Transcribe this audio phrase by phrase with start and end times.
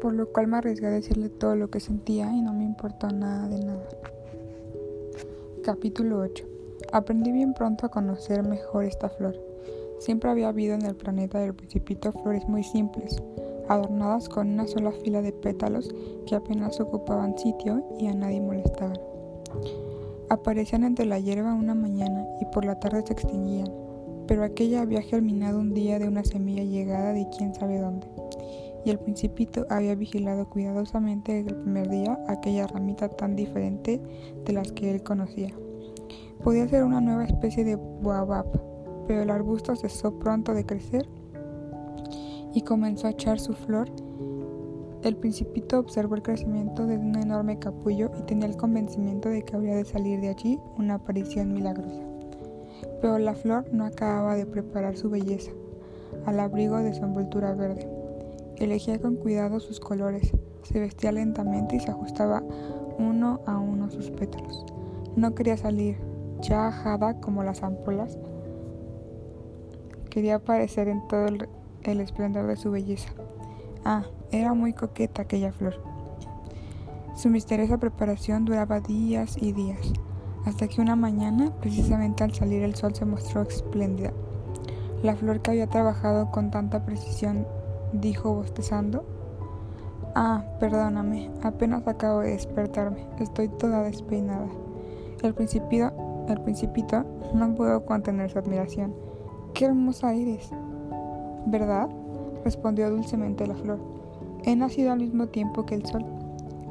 [0.00, 3.08] por lo cual me arriesgué a decirle todo lo que sentía y no me importó
[3.08, 3.88] nada de nada.
[5.62, 6.44] Capítulo 8.
[6.92, 9.38] Aprendí bien pronto a conocer mejor esta flor.
[9.98, 13.22] Siempre había habido en el planeta del principito flores muy simples,
[13.68, 15.94] adornadas con una sola fila de pétalos
[16.26, 18.98] que apenas ocupaban sitio y a nadie molestaban.
[20.30, 23.70] Aparecían entre la hierba una mañana y por la tarde se extinguían,
[24.26, 28.06] pero aquella había germinado un día de una semilla llegada de quién sabe dónde
[28.84, 34.00] y el principito había vigilado cuidadosamente desde el primer día aquella ramita tan diferente
[34.44, 35.54] de las que él conocía.
[36.42, 38.46] Podía ser una nueva especie de boabab,
[39.06, 41.06] pero el arbusto cesó pronto de crecer
[42.54, 43.90] y comenzó a echar su flor.
[45.02, 49.56] El principito observó el crecimiento de un enorme capullo y tenía el convencimiento de que
[49.56, 52.02] habría de salir de allí una aparición milagrosa.
[53.00, 55.52] Pero la flor no acababa de preparar su belleza
[56.26, 57.99] al abrigo de su envoltura verde.
[58.60, 60.32] Elegía con cuidado sus colores,
[60.64, 62.42] se vestía lentamente y se ajustaba
[62.98, 64.66] uno a uno sus pétalos.
[65.16, 65.96] No quería salir,
[66.42, 68.18] ya ajada como las ampolas.
[70.10, 71.48] Quería aparecer en todo el,
[71.84, 73.10] el esplendor de su belleza.
[73.86, 75.82] Ah, era muy coqueta aquella flor.
[77.16, 79.90] Su misteriosa preparación duraba días y días,
[80.44, 84.12] hasta que una mañana, precisamente al salir el sol, se mostró espléndida.
[85.02, 87.46] La flor que había trabajado con tanta precisión
[87.92, 89.04] dijo bostezando.
[90.14, 94.48] Ah, perdóname, apenas acabo de despertarme, estoy toda despeinada.
[95.22, 95.92] El principito,
[96.28, 98.94] el principito no pudo contener su admiración.
[99.54, 100.50] ¡Qué hermosa eres!
[101.46, 101.88] ¿Verdad?
[102.44, 103.78] respondió dulcemente la flor.
[104.44, 106.04] He nacido al mismo tiempo que el sol.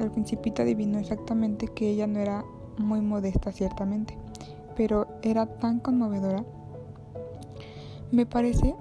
[0.00, 2.44] El principito adivinó exactamente que ella no era
[2.78, 4.16] muy modesta, ciertamente,
[4.76, 6.44] pero era tan conmovedora.
[8.10, 8.74] Me parece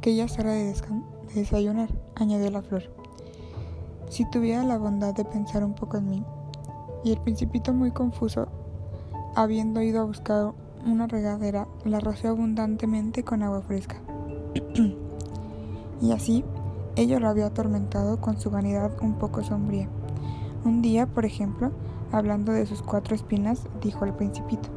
[0.00, 0.64] que ella será de
[1.34, 2.84] desayunar, añadió la flor.
[4.10, 6.24] Si tuviera la bondad de pensar un poco en mí.
[7.04, 8.48] Y el principito muy confuso,
[9.36, 10.52] habiendo ido a buscar
[10.84, 13.96] una regadera, la roció abundantemente con agua fresca.
[16.00, 16.44] y así,
[16.96, 19.88] ella lo había atormentado con su vanidad un poco sombría.
[20.64, 21.70] Un día, por ejemplo,
[22.10, 24.68] hablando de sus cuatro espinas, dijo el principito.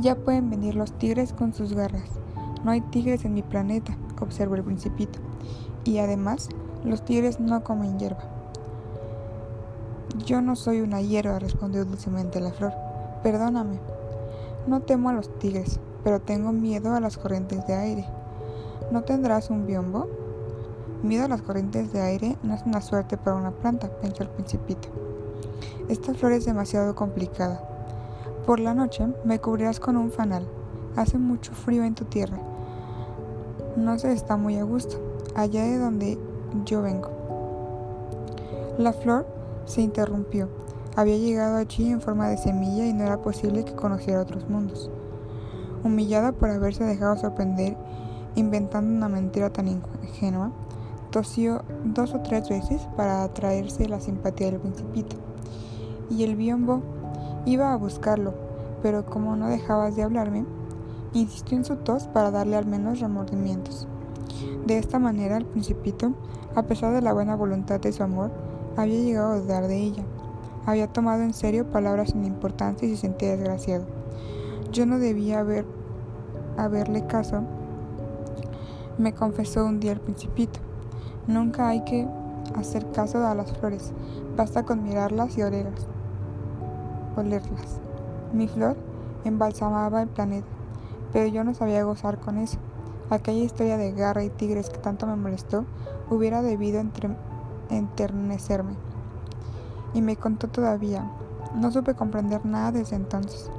[0.00, 2.08] Ya pueden venir los tigres con sus garras.
[2.64, 5.18] No hay tigres en mi planeta, observó el principito.
[5.84, 6.48] Y además,
[6.84, 8.22] los tigres no comen hierba.
[10.24, 12.72] Yo no soy una hierba, respondió dulcemente la flor.
[13.22, 13.78] Perdóname.
[14.66, 18.06] No temo a los tigres, pero tengo miedo a las corrientes de aire.
[18.90, 20.08] ¿No tendrás un biombo?
[21.02, 24.30] Miedo a las corrientes de aire no es una suerte para una planta, pensó el
[24.30, 24.88] principito.
[25.88, 27.62] Esta flor es demasiado complicada.
[28.46, 30.46] Por la noche me cubrirás con un fanal.
[30.96, 32.38] Hace mucho frío en tu tierra
[33.78, 34.96] no se está muy a gusto,
[35.34, 36.18] allá de donde
[36.64, 37.10] yo vengo.
[38.78, 39.26] La flor
[39.64, 40.48] se interrumpió.
[40.96, 44.90] Había llegado allí en forma de semilla y no era posible que conociera otros mundos.
[45.84, 47.76] Humillada por haberse dejado sorprender
[48.34, 50.52] inventando una mentira tan ingenua,
[51.10, 55.16] tosió dos o tres veces para atraerse la simpatía del principito.
[56.10, 56.82] Y el biombo
[57.46, 58.34] iba a buscarlo,
[58.82, 60.44] pero como no dejabas de hablarme,
[61.14, 63.88] Insistió en su tos para darle al menos remordimientos.
[64.66, 66.12] De esta manera, el principito,
[66.54, 68.30] a pesar de la buena voluntad de su amor,
[68.76, 70.04] había llegado a dudar de ella.
[70.66, 73.86] Había tomado en serio palabras sin importancia y se sentía desgraciado.
[74.70, 75.64] Yo no debía haber,
[76.58, 77.42] haberle caso,
[78.98, 80.60] me confesó un día el principito.
[81.26, 82.06] Nunca hay que
[82.54, 83.92] hacer caso a las flores,
[84.36, 85.86] basta con mirarlas y olerlas.
[87.16, 87.80] olerlas.
[88.34, 88.76] Mi flor
[89.24, 90.57] embalsamaba el planeta
[91.12, 92.58] pero yo no sabía gozar con eso.
[93.10, 95.64] Aquella historia de garra y tigres que tanto me molestó
[96.10, 96.82] hubiera debido
[97.70, 98.74] enternecerme.
[99.94, 101.10] Y me contó todavía.
[101.54, 103.50] No supe comprender nada desde entonces.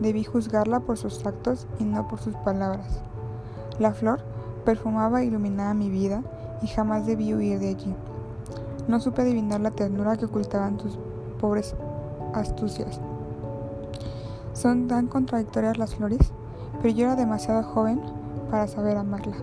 [0.00, 3.00] Debí juzgarla por sus actos y no por sus palabras.
[3.78, 4.20] La flor
[4.64, 6.22] perfumaba e iluminaba mi vida
[6.62, 7.94] y jamás debí huir de allí.
[8.86, 10.98] No supe adivinar la ternura que ocultaban tus
[11.40, 11.74] pobres
[12.34, 13.00] astucias.
[14.52, 16.32] ¿Son tan contradictorias las flores?
[16.80, 18.00] Pero yo era demasiado joven
[18.50, 19.36] para saber amarla.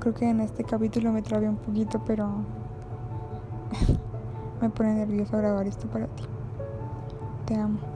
[0.00, 2.28] Creo que en este capítulo me trabé un poquito, pero
[4.60, 6.24] me pone nervioso grabar esto para ti.
[7.46, 7.95] Te amo.